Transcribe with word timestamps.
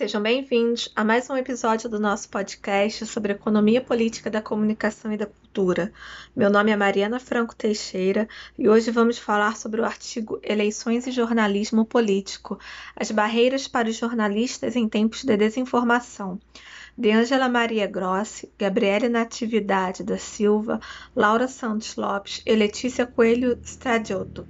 Sejam 0.00 0.22
bem-vindos 0.22 0.90
a 0.96 1.04
mais 1.04 1.28
um 1.28 1.36
episódio 1.36 1.86
do 1.86 2.00
nosso 2.00 2.30
podcast 2.30 3.04
sobre 3.04 3.32
economia 3.32 3.82
política 3.82 4.30
da 4.30 4.40
comunicação 4.40 5.12
e 5.12 5.16
da 5.18 5.26
cultura. 5.26 5.92
Meu 6.34 6.48
nome 6.48 6.70
é 6.70 6.76
Mariana 6.76 7.20
Franco 7.20 7.54
Teixeira 7.54 8.26
e 8.58 8.66
hoje 8.66 8.90
vamos 8.90 9.18
falar 9.18 9.58
sobre 9.58 9.78
o 9.78 9.84
artigo 9.84 10.40
Eleições 10.42 11.06
e 11.06 11.10
Jornalismo 11.10 11.84
Político: 11.84 12.58
As 12.96 13.10
barreiras 13.10 13.68
para 13.68 13.90
os 13.90 13.96
jornalistas 13.96 14.74
em 14.74 14.88
tempos 14.88 15.22
de 15.22 15.36
desinformação. 15.36 16.40
De 16.96 17.10
Ângela 17.10 17.50
Maria 17.50 17.86
Grossi, 17.86 18.50
Gabriele 18.58 19.10
Natividade 19.10 20.02
da 20.02 20.16
Silva, 20.16 20.80
Laura 21.14 21.46
Santos 21.46 21.94
Lopes 21.96 22.40
e 22.46 22.54
Letícia 22.54 23.04
Coelho 23.04 23.58
Stradiotto. 23.62 24.48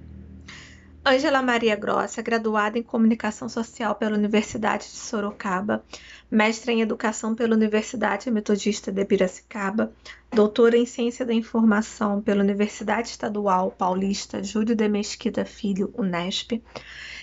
Ângela 1.04 1.40
Maria 1.40 1.74
Grossa, 1.76 2.20
graduada 2.20 2.78
em 2.78 2.82
Comunicação 2.82 3.48
Social 3.48 3.94
pela 3.94 4.18
Universidade 4.18 4.84
de 4.84 4.98
Sorocaba, 4.98 5.82
mestra 6.30 6.72
em 6.72 6.82
Educação 6.82 7.34
pela 7.34 7.54
Universidade 7.54 8.30
Metodista 8.30 8.92
de 8.92 9.02
Piracicaba, 9.06 9.90
doutora 10.30 10.76
em 10.76 10.84
Ciência 10.84 11.24
da 11.24 11.32
Informação 11.32 12.20
pela 12.20 12.42
Universidade 12.42 13.08
Estadual 13.08 13.70
Paulista 13.70 14.42
Júlio 14.42 14.76
de 14.76 14.88
Mesquita 14.90 15.42
Filho, 15.42 15.90
Unesp, 15.96 16.62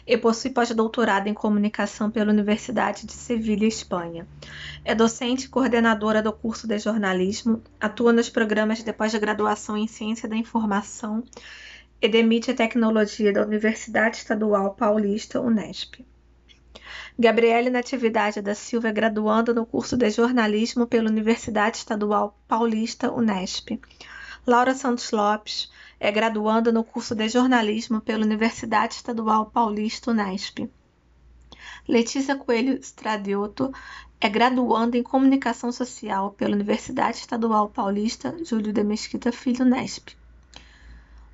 e 0.07 0.17
possui 0.17 0.49
pós-doutorado 0.49 1.27
em 1.27 1.33
Comunicação 1.35 2.09
pela 2.09 2.31
Universidade 2.31 3.05
de 3.05 3.13
Sevilha, 3.13 3.67
Espanha. 3.67 4.27
É 4.83 4.95
docente 4.95 5.45
e 5.45 5.49
coordenadora 5.49 6.23
do 6.23 6.33
curso 6.33 6.67
de 6.67 6.79
jornalismo, 6.79 7.61
atua 7.79 8.11
nos 8.11 8.27
programas 8.27 8.83
de 8.83 8.91
pós-graduação 8.91 9.77
em 9.77 9.85
Ciência 9.85 10.27
da 10.27 10.35
Informação 10.35 11.23
e 11.99 12.07
de 12.07 12.21
Mídia 12.21 12.51
e 12.51 12.55
Tecnologia 12.55 13.33
da 13.33 13.43
Universidade 13.43 14.17
Estadual 14.17 14.75
Paulista, 14.75 15.41
Unesp. 15.41 16.05
Gabriele 17.17 17.71
Natividade 17.71 18.39
da 18.39 18.53
Silva 18.53 18.89
é 18.89 18.91
graduanda 18.91 19.51
no 19.51 19.65
curso 19.65 19.97
de 19.97 20.07
jornalismo 20.11 20.85
pela 20.85 21.09
Universidade 21.09 21.77
Estadual 21.77 22.39
Paulista, 22.47 23.11
Unesp. 23.11 23.79
Laura 24.45 24.75
Santos 24.75 25.09
Lopes 25.11 25.71
é 25.99 26.11
graduanda 26.11 26.71
no 26.71 26.83
curso 26.83 27.15
de 27.15 27.27
jornalismo 27.27 27.99
pela 27.99 28.23
Universidade 28.23 28.93
Estadual 28.93 29.47
Paulista, 29.47 30.11
Unesp. 30.11 30.69
Letícia 31.87 32.35
Coelho 32.35 32.79
Stradiotto 32.79 33.73
é 34.21 34.29
graduanda 34.29 34.95
em 34.95 35.01
comunicação 35.03 35.71
social 35.71 36.31
pela 36.31 36.53
Universidade 36.53 37.17
Estadual 37.17 37.69
Paulista 37.69 38.37
Júlio 38.45 38.71
de 38.71 38.83
Mesquita 38.83 39.31
Filho, 39.31 39.65
Unesp. 39.65 40.15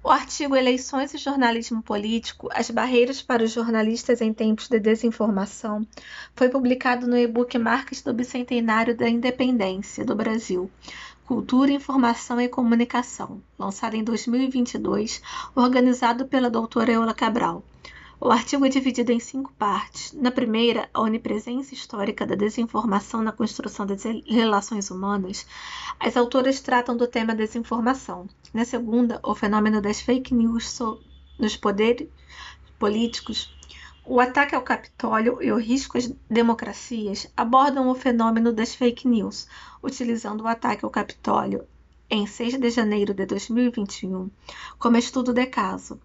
O 0.06 0.10
artigo 0.10 0.54
Eleições 0.54 1.14
e 1.14 1.18
Jornalismo 1.18 1.82
Político: 1.82 2.50
As 2.54 2.70
Barreiras 2.70 3.22
para 3.22 3.42
os 3.42 3.54
Jornalistas 3.54 4.20
em 4.20 4.34
Tempos 4.34 4.68
de 4.68 4.78
Desinformação 4.78 5.88
foi 6.36 6.50
publicado 6.50 7.08
no 7.08 7.18
e-book 7.18 7.58
Marcas 7.58 8.02
do 8.02 8.14
Bicentenário 8.14 8.98
da 8.98 9.08
Independência 9.08 10.04
do 10.04 10.14
Brasil. 10.14 10.70
Cultura, 11.26 11.72
Informação 11.72 12.42
e 12.42 12.50
Comunicação, 12.50 13.42
lançado 13.58 13.96
em 13.96 14.04
2022, 14.04 15.22
organizado 15.56 16.28
pela 16.28 16.50
doutora 16.50 16.92
Eula 16.92 17.14
Cabral. 17.14 17.64
O 18.20 18.32
artigo 18.32 18.66
é 18.66 18.70
dividido 18.70 19.12
em 19.12 19.20
cinco 19.20 19.52
partes. 19.54 20.14
Na 20.14 20.32
primeira, 20.32 20.90
a 20.94 21.02
onipresença 21.02 21.74
histórica 21.74 22.26
da 22.26 22.36
desinformação 22.36 23.22
na 23.22 23.32
construção 23.32 23.86
das 23.86 24.04
relações 24.04 24.90
humanas. 24.90 25.46
As 26.00 26.16
autoras 26.16 26.62
tratam 26.62 26.96
do 26.96 27.08
tema 27.08 27.36
desinformação. 27.36 28.30
Na 28.54 28.64
segunda, 28.64 29.20
o 29.24 29.36
fenômeno 29.36 29.82
das 29.82 30.00
fake 30.00 30.34
news 30.34 30.80
nos 31.38 31.58
poderes 31.58 32.08
políticos. 32.80 33.54
O 34.06 34.20
ataque 34.20 34.56
ao 34.56 34.62
Capitólio 34.62 35.42
e 35.42 35.52
o 35.52 35.58
risco 35.58 35.98
às 35.98 36.08
democracias 36.30 37.32
abordam 37.36 37.90
o 37.90 37.96
fenômeno 37.96 38.52
das 38.54 38.76
fake 38.76 39.08
news, 39.08 39.48
utilizando 39.82 40.42
o 40.42 40.48
ataque 40.48 40.86
ao 40.86 40.92
Capitólio 40.92 41.66
em 42.10 42.28
6 42.28 42.60
de 42.60 42.70
janeiro 42.70 43.14
de 43.14 43.26
2021 43.26 44.30
como 44.78 44.98
estudo 44.98 45.34
de 45.34 45.46
caso. 45.48 46.00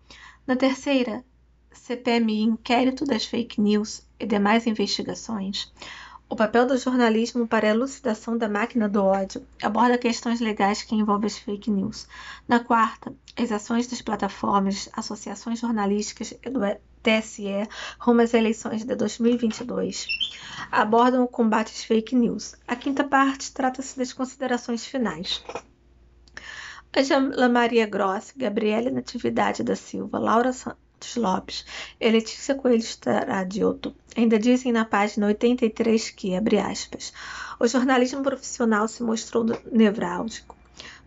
Na 0.46 0.56
terceira, 0.56 1.25
CPMI 1.72 2.42
Inquérito 2.42 3.04
das 3.04 3.24
Fake 3.24 3.60
News 3.60 4.02
e 4.18 4.26
demais 4.26 4.66
investigações, 4.66 5.72
o 6.30 6.36
papel 6.36 6.66
do 6.66 6.76
jornalismo 6.76 7.48
para 7.48 7.66
a 7.66 7.70
elucidação 7.70 8.36
da 8.36 8.50
máquina 8.50 8.86
do 8.86 9.02
ódio 9.02 9.42
aborda 9.62 9.96
questões 9.96 10.40
legais 10.40 10.82
que 10.82 10.94
envolvem 10.94 11.26
as 11.26 11.38
fake 11.38 11.70
news. 11.70 12.06
Na 12.46 12.60
quarta, 12.60 13.14
as 13.34 13.50
ações 13.50 13.86
das 13.86 14.02
plataformas, 14.02 14.90
associações 14.92 15.58
jornalísticas 15.58 16.34
e 16.44 16.50
do 16.50 16.60
TSE 17.02 17.66
rumo 17.98 18.20
às 18.20 18.34
eleições 18.34 18.84
de 18.84 18.94
2022 18.94 20.06
abordam 20.70 21.24
o 21.24 21.28
combate 21.28 21.72
às 21.72 21.84
fake 21.84 22.14
news. 22.14 22.54
A 22.66 22.76
quinta 22.76 23.04
parte 23.04 23.50
trata-se 23.50 23.96
das 23.96 24.12
considerações 24.12 24.84
finais. 24.84 25.42
Angela 26.94 27.48
Maria 27.48 27.86
Gross, 27.86 28.34
Gabriele 28.36 28.90
Natividade 28.90 29.62
da 29.62 29.76
Silva, 29.76 30.18
Laura 30.18 30.52
Santos 30.98 31.16
Lopes. 31.16 31.64
E 32.00 32.10
Letícia 32.10 32.54
Coelho 32.54 32.82
Stradioto 32.82 33.94
ainda 34.16 34.38
dizem 34.38 34.72
na 34.72 34.84
página 34.84 35.26
83 35.28 36.10
que, 36.10 36.34
abre 36.34 36.59
aspas, 36.59 37.12
o 37.60 37.66
jornalismo 37.66 38.22
profissional 38.22 38.88
se 38.88 39.03
mostrou 39.03 39.44
nevrálgico 39.70 40.56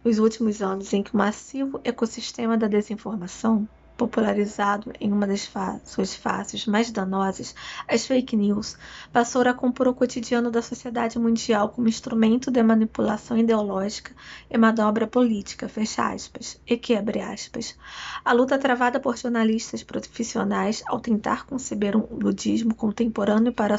nos 0.04 0.18
últimos 0.18 0.62
anos 0.62 0.94
em 0.94 1.04
que 1.04 1.14
o 1.14 1.18
massivo 1.18 1.82
ecossistema 1.84 2.58
da 2.58 2.68
desinformação 2.68 3.68
popularizado 4.02 4.92
em 5.00 5.12
uma 5.12 5.28
das 5.28 5.46
fa 5.46 5.80
suas 5.86 6.16
faces 6.16 6.66
mais 6.66 6.90
danosas, 6.90 7.54
as 7.88 8.08
fake 8.08 8.36
news, 8.36 8.76
passou 9.14 9.44
a 9.48 9.54
compor 9.54 9.88
o 9.88 9.94
cotidiano 9.94 10.50
da 10.50 10.60
sociedade 10.60 11.20
mundial 11.20 11.70
como 11.70 11.88
instrumento 11.88 12.50
de 12.50 12.64
manipulação 12.64 13.38
ideológica 13.38 14.12
e 14.50 14.58
manobra 14.58 15.06
política, 15.06 15.70
fecha 15.70 16.12
aspas, 16.12 16.60
e 16.66 16.78
que, 16.78 16.96
abre 16.96 17.22
aspas, 17.22 17.78
a 18.26 18.34
luta 18.34 18.58
travada 18.58 19.00
por 19.00 19.16
jornalistas 19.16 19.84
profissionais 19.84 20.82
ao 20.88 21.00
tentar 21.00 21.46
conceber 21.46 21.96
um 21.96 22.08
ludismo 22.12 22.74
contemporâneo 22.74 23.54
para 23.54 23.78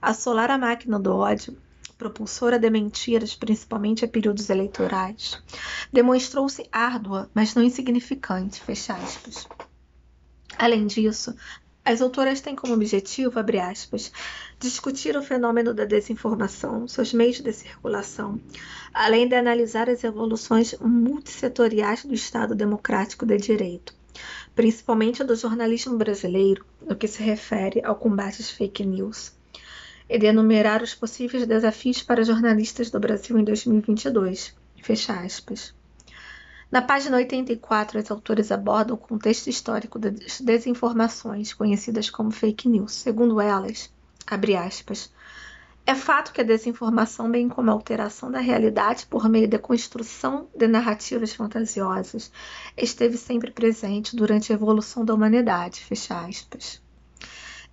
assolar 0.00 0.50
a 0.50 0.56
máquina 0.56 0.98
do 0.98 1.14
ódio 1.14 1.54
propulsora 2.00 2.58
de 2.58 2.70
mentiras, 2.70 3.34
principalmente 3.34 4.06
a 4.06 4.08
períodos 4.08 4.48
eleitorais, 4.48 5.38
demonstrou-se 5.92 6.66
árdua, 6.72 7.30
mas 7.34 7.54
não 7.54 7.62
insignificante. 7.62 8.58
Fecha 8.62 8.94
aspas. 8.94 9.46
Além 10.56 10.86
disso, 10.86 11.36
as 11.84 12.00
autoras 12.00 12.40
têm 12.40 12.56
como 12.56 12.72
objetivo, 12.72 13.38
abre 13.38 13.60
aspas, 13.60 14.10
discutir 14.58 15.14
o 15.14 15.22
fenômeno 15.22 15.74
da 15.74 15.84
desinformação, 15.84 16.88
seus 16.88 17.12
meios 17.12 17.38
de 17.38 17.52
circulação, 17.52 18.40
além 18.94 19.28
de 19.28 19.34
analisar 19.34 19.90
as 19.90 20.02
evoluções 20.02 20.74
multissetoriais 20.80 22.06
do 22.06 22.14
Estado 22.14 22.54
Democrático 22.54 23.26
de 23.26 23.36
Direito, 23.36 23.94
principalmente 24.54 25.22
do 25.22 25.36
jornalismo 25.36 25.98
brasileiro, 25.98 26.64
no 26.80 26.96
que 26.96 27.06
se 27.06 27.22
refere 27.22 27.84
ao 27.84 27.96
combate 27.96 28.40
às 28.40 28.50
fake 28.50 28.86
news 28.86 29.38
e 30.10 30.18
de 30.18 30.26
enumerar 30.26 30.82
os 30.82 30.92
possíveis 30.92 31.46
desafios 31.46 32.02
para 32.02 32.24
jornalistas 32.24 32.90
do 32.90 32.98
Brasil 32.98 33.38
em 33.38 33.44
2022. 33.44 34.52
Fecha 34.82 35.12
aspas. 35.12 35.72
Na 36.68 36.82
página 36.82 37.16
84, 37.16 38.00
as 38.00 38.10
autores 38.10 38.50
abordam 38.50 38.96
o 38.96 38.98
contexto 38.98 39.48
histórico 39.48 40.00
das 40.00 40.40
desinformações, 40.40 41.54
conhecidas 41.54 42.10
como 42.10 42.32
fake 42.32 42.68
news. 42.68 42.92
Segundo 42.92 43.40
elas, 43.40 43.88
abre 44.26 44.56
aspas, 44.56 45.12
é 45.86 45.94
fato 45.94 46.32
que 46.32 46.40
a 46.40 46.44
desinformação, 46.44 47.30
bem 47.30 47.48
como 47.48 47.70
a 47.70 47.72
alteração 47.72 48.32
da 48.32 48.40
realidade 48.40 49.06
por 49.06 49.28
meio 49.28 49.48
da 49.48 49.60
construção 49.60 50.48
de 50.56 50.66
narrativas 50.66 51.32
fantasiosas, 51.32 52.32
esteve 52.76 53.16
sempre 53.16 53.52
presente 53.52 54.16
durante 54.16 54.52
a 54.52 54.56
evolução 54.56 55.04
da 55.04 55.14
humanidade. 55.14 55.84
Fecha 55.84 56.18
aspas. 56.18 56.82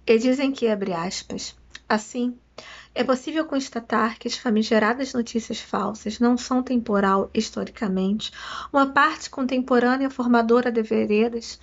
E 0.06 0.20
dizem 0.20 0.52
que, 0.52 0.68
abre 0.68 0.94
aspas, 0.94 1.56
Assim, 1.90 2.38
é 2.94 3.04
possível 3.04 3.46
constatar 3.46 4.18
que 4.18 4.28
as 4.28 4.36
famigeradas 4.36 5.14
notícias 5.14 5.62
falsas 5.62 6.20
não 6.20 6.38
são 6.38 6.62
temporal 6.62 7.30
historicamente 7.34 8.32
uma 8.74 8.88
parte 8.88 9.30
contemporânea 9.30 10.10
formadora 10.10 10.72
de 10.72 10.82
veredas 10.82 11.60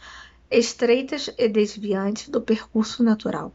estreitas 0.50 1.28
e 1.36 1.48
desviantes 1.48 2.28
do 2.28 2.40
percurso 2.40 3.02
natural. 3.02 3.52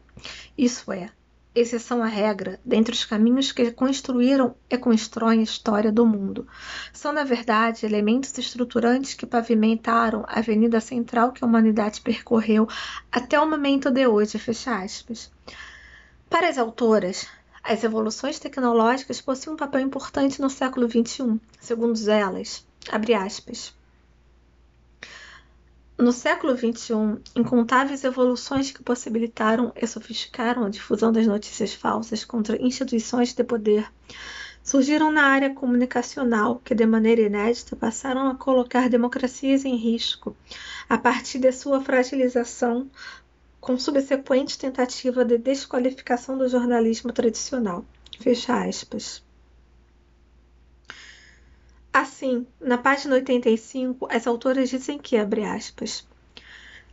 Isso 0.56 0.92
é, 0.92 1.08
exceção 1.54 2.02
à 2.02 2.06
regra, 2.06 2.60
dentre 2.64 2.94
os 2.94 3.04
caminhos 3.04 3.50
que 3.50 3.72
construíram 3.72 4.54
e 4.68 4.76
constroem 4.76 5.40
a 5.40 5.44
história 5.44 5.90
do 5.90 6.06
mundo. 6.06 6.46
São, 6.92 7.12
na 7.12 7.24
verdade, 7.24 7.86
elementos 7.86 8.36
estruturantes 8.36 9.14
que 9.14 9.26
pavimentaram 9.26 10.24
a 10.28 10.38
avenida 10.38 10.80
central 10.80 11.32
que 11.32 11.42
a 11.42 11.46
humanidade 11.46 12.00
percorreu 12.00 12.68
até 13.10 13.40
o 13.40 13.48
momento 13.48 13.90
de 13.90 14.06
hoje. 14.06 14.38
Fecha 14.38 14.76
aspas. 14.76 15.30
Para 16.30 16.48
as 16.48 16.58
autoras, 16.58 17.26
as 17.60 17.82
evoluções 17.82 18.38
tecnológicas 18.38 19.20
possuem 19.20 19.54
um 19.54 19.58
papel 19.58 19.80
importante 19.80 20.40
no 20.40 20.48
século 20.48 20.88
XXI, 20.88 21.40
segundo 21.60 21.98
elas, 22.08 22.64
aspas. 23.18 23.74
No 25.98 26.12
século 26.12 26.56
XXI, 26.56 27.20
incontáveis 27.34 28.04
evoluções 28.04 28.70
que 28.70 28.80
possibilitaram 28.80 29.72
e 29.74 29.84
sofisticaram 29.88 30.64
a 30.64 30.70
difusão 30.70 31.10
das 31.10 31.26
notícias 31.26 31.74
falsas 31.74 32.24
contra 32.24 32.62
instituições 32.62 33.34
de 33.34 33.42
poder 33.42 33.90
surgiram 34.62 35.10
na 35.10 35.24
área 35.24 35.52
comunicacional, 35.52 36.60
que 36.64 36.74
de 36.74 36.86
maneira 36.86 37.22
inédita 37.22 37.74
passaram 37.74 38.28
a 38.28 38.36
colocar 38.36 38.88
democracias 38.88 39.64
em 39.64 39.74
risco, 39.74 40.36
a 40.88 40.96
partir 40.96 41.38
de 41.40 41.50
sua 41.50 41.80
fragilização, 41.80 42.88
com 43.60 43.78
subsequente 43.78 44.58
tentativa 44.58 45.24
de 45.24 45.36
desqualificação 45.36 46.38
do 46.38 46.48
jornalismo 46.48 47.12
tradicional. 47.12 47.84
Fecha 48.18 48.64
aspas. 48.64 49.22
Assim, 51.92 52.46
na 52.60 52.78
página 52.78 53.16
85, 53.16 54.08
as 54.10 54.26
autoras 54.26 54.70
dizem 54.70 54.98
que, 54.98 55.16
abre 55.16 55.44
aspas, 55.44 56.06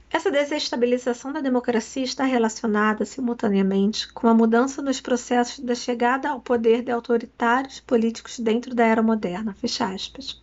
essa 0.10 0.32
desestabilização 0.32 1.34
da 1.34 1.42
democracia 1.42 2.04
está 2.04 2.24
relacionada, 2.24 3.06
simultaneamente, 3.06 4.12
com 4.14 4.28
a 4.28 4.34
mudança 4.34 4.82
nos 4.82 5.02
processos 5.02 5.60
da 5.60 5.76
chegada 5.76 6.30
ao 6.30 6.40
poder 6.40 6.82
de 6.82 6.92
autoritários 6.92 7.82
políticos 7.82 8.40
dentro 8.40 8.74
da 8.74 8.86
era 8.86 9.04
moderna. 9.04 9.54
Fecha 9.54 9.86
aspas. 9.86 10.42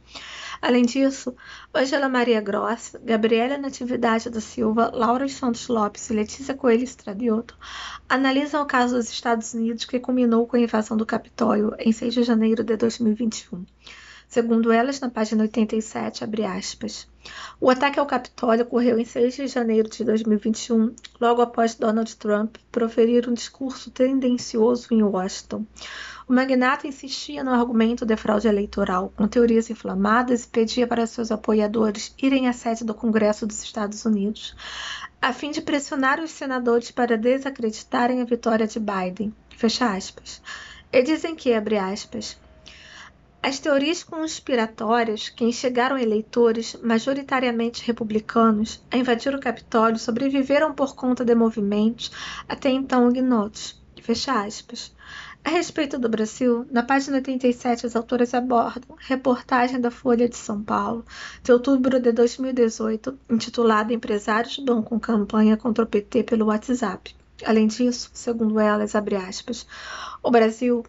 Além 0.67 0.87
disso, 0.87 1.37
Angela 1.75 2.09
Maria 2.09 2.41
Gross, 2.41 2.97
Gabriela 3.05 3.59
Natividade 3.59 4.31
da 4.31 4.41
Silva, 4.41 4.91
Laura 4.95 5.29
Santos 5.29 5.69
Lopes 5.69 6.09
e 6.09 6.15
Letícia 6.15 6.55
Coelho 6.55 6.85
Stradioto 6.85 7.55
analisam 8.09 8.63
o 8.63 8.67
caso 8.67 8.97
dos 8.97 9.11
Estados 9.11 9.53
Unidos 9.53 9.85
que 9.85 10.01
culminou 10.01 10.47
com 10.47 10.57
a 10.57 10.61
invasão 10.61 10.97
do 10.97 11.05
Capitólio 11.05 11.75
em 11.79 11.93
6 11.93 12.15
de 12.15 12.23
janeiro 12.23 12.65
de 12.65 12.79
2021. 12.79 13.63
Segundo 14.29 14.73
elas, 14.73 15.01
na 15.01 15.09
página 15.09 15.43
87, 15.43 16.25
abre 16.25 16.45
aspas. 16.45 17.07
O 17.61 17.71
ataque 17.71 17.99
ao 17.99 18.07
Capitólio 18.07 18.65
ocorreu 18.65 18.99
em 18.99 19.05
6 19.05 19.37
de 19.37 19.47
janeiro 19.47 19.89
de 19.89 20.05
2021, 20.05 20.95
logo 21.21 21.41
após 21.41 21.75
Donald 21.75 22.15
Trump 22.17 22.57
proferir 22.71 23.29
um 23.29 23.35
discurso 23.35 23.91
tendencioso 23.91 24.89
em 24.93 25.03
Washington. 25.03 25.65
O 26.27 26.33
magnata 26.33 26.87
insistia 26.87 27.45
no 27.45 27.51
argumento 27.51 28.07
de 28.07 28.17
fraude 28.17 28.49
eleitoral, 28.49 29.13
com 29.15 29.29
teorias 29.29 29.69
inflamadas 29.69 30.45
e 30.45 30.49
pedia 30.49 30.87
para 30.87 31.07
seus 31.07 31.31
apoiadores 31.31 32.15
irem 32.21 32.49
à 32.49 32.53
sede 32.53 32.83
do 32.83 32.95
Congresso 32.95 33.47
dos 33.47 33.63
Estados 33.63 34.05
Unidos, 34.05 34.57
a 35.21 35.33
fim 35.33 35.51
de 35.51 35.63
pressionar 35.63 36.21
os 36.21 36.31
senadores 36.31 36.91
para 36.91 37.17
desacreditarem 37.17 38.21
a 38.21 38.25
vitória 38.25 38.67
de 38.67 38.81
Biden. 38.81 39.35
Fecha 39.57 39.95
aspas. 39.95 40.43
E 40.91 41.03
dizem 41.03 41.35
que, 41.35 41.53
abre 41.53 41.77
aspas, 41.77 42.39
as 43.47 43.59
teorias 43.59 44.03
conspiratórias 44.03 45.29
que 45.29 45.45
instigaram 45.45 45.99
eleitores, 45.99 46.75
majoritariamente 46.83 47.87
republicanos, 47.87 48.83
a 48.91 48.97
invadir 48.97 49.35
o 49.35 49.39
Capitólio 49.39 49.99
sobreviveram 49.99 50.73
por 50.73 50.95
conta 50.95 51.27
de 51.27 51.35
movimentos 51.35 52.11
até 52.49 52.71
então 52.71 53.11
ignotos. 53.11 53.79
Fecha 54.01 54.43
aspas. 54.43 54.95
A 55.45 55.51
respeito 55.51 55.99
do 55.99 56.09
Brasil, 56.09 56.67
na 56.71 56.83
página 56.83 57.17
87, 57.17 57.85
as 57.85 57.95
autoras 57.95 58.33
abordam 58.33 58.97
reportagem 58.99 59.79
da 59.79 59.91
Folha 59.91 60.27
de 60.27 60.39
São 60.39 60.63
Paulo, 60.63 61.05
de 61.43 61.53
outubro 61.53 62.01
de 62.01 62.13
2018, 62.13 63.19
intitulada 63.29 63.93
Empresários 63.93 64.57
bancam 64.57 64.99
campanha 64.99 65.55
contra 65.55 65.85
o 65.85 65.87
PT 65.87 66.23
pelo 66.23 66.47
WhatsApp. 66.47 67.15
Além 67.45 67.67
disso, 67.67 68.11
segundo 68.15 68.59
elas, 68.59 68.95
aspas, 68.95 69.67
o 70.23 70.31
Brasil 70.31 70.83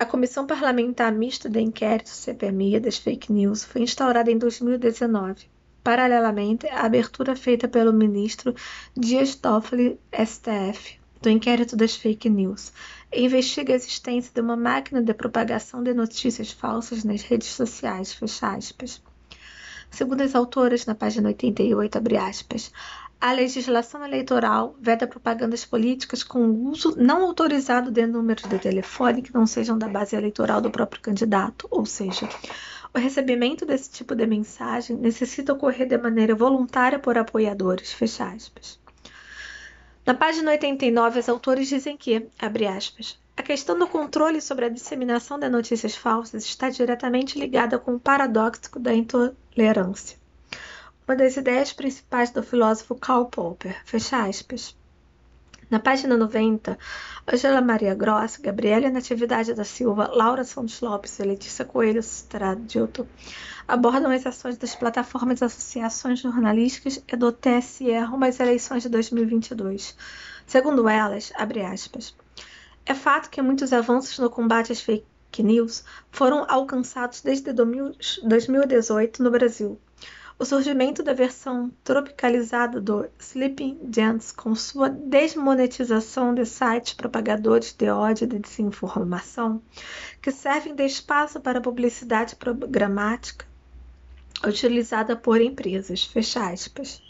a 0.00 0.06
Comissão 0.06 0.46
Parlamentar 0.46 1.12
Mista 1.12 1.46
de 1.46 1.60
Inquérito 1.60 2.08
CPMI 2.08 2.80
das 2.80 2.96
Fake 2.96 3.30
News 3.30 3.64
foi 3.64 3.82
instaurada 3.82 4.30
em 4.30 4.38
2019. 4.38 5.46
Paralelamente, 5.84 6.66
a 6.68 6.86
abertura 6.86 7.36
feita 7.36 7.68
pelo 7.68 7.92
ministro 7.92 8.54
Dias 8.96 9.34
Toffoli, 9.34 10.00
STF, 10.10 10.98
do 11.20 11.28
inquérito 11.28 11.76
das 11.76 11.96
fake 11.96 12.30
news 12.30 12.72
investiga 13.12 13.74
a 13.74 13.76
existência 13.76 14.32
de 14.32 14.40
uma 14.40 14.56
máquina 14.56 15.02
de 15.02 15.12
propagação 15.12 15.82
de 15.82 15.92
notícias 15.92 16.50
falsas 16.50 17.04
nas 17.04 17.20
redes 17.20 17.48
sociais. 17.48 18.14
Fecha 18.14 18.54
aspas. 18.54 19.02
Segundo 19.90 20.22
as 20.22 20.34
autoras, 20.34 20.86
na 20.86 20.94
página 20.94 21.28
88, 21.28 21.98
abre 21.98 22.16
aspas, 22.16 22.72
a 23.20 23.32
legislação 23.32 24.02
eleitoral 24.02 24.74
veda 24.80 25.06
propagandas 25.06 25.62
políticas 25.62 26.22
com 26.22 26.48
uso 26.48 26.94
não 26.96 27.22
autorizado 27.22 27.90
de 27.90 28.06
números 28.06 28.48
de 28.48 28.58
telefone 28.58 29.20
que 29.20 29.34
não 29.34 29.46
sejam 29.46 29.76
da 29.76 29.86
base 29.86 30.16
eleitoral 30.16 30.60
do 30.62 30.70
próprio 30.70 31.02
candidato, 31.02 31.68
ou 31.70 31.84
seja, 31.84 32.26
o 32.94 32.98
recebimento 32.98 33.66
desse 33.66 33.90
tipo 33.90 34.14
de 34.14 34.26
mensagem 34.26 34.96
necessita 34.96 35.52
ocorrer 35.52 35.86
de 35.86 35.98
maneira 35.98 36.34
voluntária 36.34 36.98
por 36.98 37.18
apoiadores. 37.18 37.92
Fecha 37.92 38.24
aspas. 38.24 38.80
Na 40.06 40.14
página 40.14 40.52
89, 40.52 41.20
os 41.20 41.28
autores 41.28 41.68
dizem 41.68 41.98
que, 41.98 42.26
abre 42.38 42.66
aspas, 42.66 43.18
a 43.36 43.42
questão 43.42 43.78
do 43.78 43.86
controle 43.86 44.40
sobre 44.40 44.64
a 44.64 44.70
disseminação 44.70 45.38
de 45.38 45.48
notícias 45.50 45.94
falsas 45.94 46.44
está 46.44 46.70
diretamente 46.70 47.38
ligada 47.38 47.78
com 47.78 47.96
o 47.96 48.00
paradoxo 48.00 48.78
da 48.78 48.94
intolerância 48.94 50.19
uma 51.06 51.16
das 51.16 51.36
ideias 51.36 51.72
principais 51.72 52.30
do 52.30 52.42
filósofo 52.42 52.94
Karl 52.94 53.26
Popper. 53.26 53.80
Fecha 53.84 54.24
aspas. 54.24 54.76
Na 55.70 55.78
página 55.78 56.16
90, 56.16 56.76
Angela 57.32 57.60
Maria 57.60 57.94
Gross, 57.94 58.36
Gabriela 58.38 58.90
Natividade 58.90 59.54
da 59.54 59.62
Silva, 59.62 60.10
Laura 60.12 60.42
Santos 60.42 60.80
Lopes 60.80 61.16
e 61.20 61.22
Letícia 61.22 61.64
Coelho 61.64 62.00
Stradilto 62.00 63.06
abordam 63.68 64.10
as 64.10 64.26
ações 64.26 64.56
das 64.56 64.74
plataformas 64.74 65.40
associações 65.40 66.18
jornalísticas 66.18 67.00
e 67.06 67.16
do 67.16 67.30
TSE 67.30 67.96
rumo 68.00 68.24
às 68.24 68.40
eleições 68.40 68.82
de 68.82 68.88
2022. 68.88 69.96
Segundo 70.44 70.88
elas, 70.88 71.32
abre 71.36 71.62
aspas, 71.62 72.16
é 72.84 72.92
fato 72.92 73.30
que 73.30 73.40
muitos 73.40 73.72
avanços 73.72 74.18
no 74.18 74.28
combate 74.28 74.72
às 74.72 74.80
fake 74.80 75.04
news 75.38 75.84
foram 76.10 76.44
alcançados 76.48 77.20
desde 77.20 77.52
2018 77.52 79.22
no 79.22 79.30
Brasil, 79.30 79.80
o 80.40 80.44
surgimento 80.46 81.02
da 81.02 81.12
versão 81.12 81.70
tropicalizada 81.84 82.80
do 82.80 83.06
Sleeping 83.18 83.78
Giants, 83.94 84.32
com 84.32 84.54
sua 84.54 84.88
desmonetização 84.88 86.34
de 86.34 86.46
sites 86.46 86.94
propagadores 86.94 87.74
de 87.74 87.90
ódio 87.90 88.24
e 88.24 88.26
de 88.26 88.38
desinformação, 88.38 89.60
que 90.22 90.30
servem 90.30 90.74
de 90.74 90.86
espaço 90.86 91.40
para 91.40 91.60
publicidade 91.60 92.36
programática 92.36 93.44
utilizada 94.42 95.14
por 95.14 95.42
empresas. 95.42 96.04
Fecha 96.04 96.50
aspas. 96.50 97.02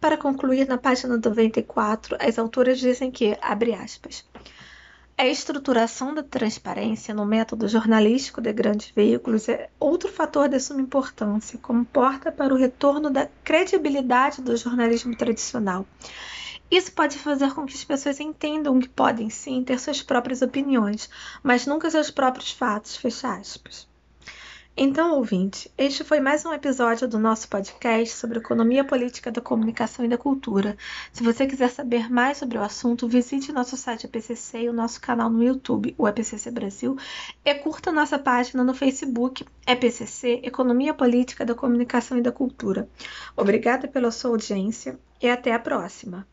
Para 0.00 0.16
concluir, 0.16 0.66
na 0.66 0.76
página 0.76 1.16
94, 1.16 2.16
as 2.18 2.40
autoras 2.40 2.80
dizem 2.80 3.12
que, 3.12 3.38
abre 3.40 3.72
aspas, 3.72 4.24
a 5.16 5.26
estruturação 5.26 6.14
da 6.14 6.22
transparência 6.22 7.14
no 7.14 7.24
método 7.24 7.68
jornalístico 7.68 8.40
de 8.40 8.52
grandes 8.52 8.90
veículos 8.90 9.48
é 9.48 9.68
outro 9.78 10.08
fator 10.10 10.48
de 10.48 10.58
suma 10.58 10.80
importância, 10.80 11.58
como 11.58 11.84
porta 11.84 12.32
para 12.32 12.52
o 12.52 12.56
retorno 12.56 13.10
da 13.10 13.28
credibilidade 13.44 14.42
do 14.42 14.56
jornalismo 14.56 15.14
tradicional. 15.14 15.86
Isso 16.70 16.90
pode 16.92 17.18
fazer 17.18 17.52
com 17.52 17.66
que 17.66 17.74
as 17.74 17.84
pessoas 17.84 18.18
entendam 18.18 18.80
que 18.80 18.88
podem 18.88 19.28
sim 19.28 19.62
ter 19.62 19.78
suas 19.78 20.02
próprias 20.02 20.40
opiniões, 20.40 21.10
mas 21.42 21.66
nunca 21.66 21.90
seus 21.90 22.10
próprios 22.10 22.50
fatos. 22.50 22.96
Fecha 22.96 23.34
aspas. 23.34 23.91
Então, 24.74 25.16
ouvinte, 25.16 25.70
este 25.76 26.02
foi 26.02 26.18
mais 26.18 26.46
um 26.46 26.52
episódio 26.52 27.06
do 27.06 27.18
nosso 27.18 27.46
podcast 27.46 28.16
sobre 28.16 28.38
economia 28.38 28.82
política 28.82 29.30
da 29.30 29.38
comunicação 29.38 30.02
e 30.02 30.08
da 30.08 30.16
cultura. 30.16 30.78
Se 31.12 31.22
você 31.22 31.46
quiser 31.46 31.68
saber 31.68 32.10
mais 32.10 32.38
sobre 32.38 32.56
o 32.56 32.62
assunto, 32.62 33.06
visite 33.06 33.52
nosso 33.52 33.76
site 33.76 34.06
EPCC 34.06 34.62
e 34.62 34.68
o 34.70 34.72
nosso 34.72 34.98
canal 34.98 35.28
no 35.28 35.44
YouTube, 35.44 35.94
o 35.98 36.08
EPCC 36.08 36.50
Brasil, 36.50 36.96
e 37.44 37.54
curta 37.56 37.92
nossa 37.92 38.18
página 38.18 38.64
no 38.64 38.72
Facebook, 38.72 39.44
EPCC 39.66 40.40
Economia 40.42 40.94
Política 40.94 41.44
da 41.44 41.54
Comunicação 41.54 42.16
e 42.16 42.22
da 42.22 42.32
Cultura. 42.32 42.88
Obrigada 43.36 43.86
pela 43.86 44.10
sua 44.10 44.30
audiência 44.30 44.98
e 45.20 45.28
até 45.28 45.52
a 45.52 45.58
próxima. 45.58 46.26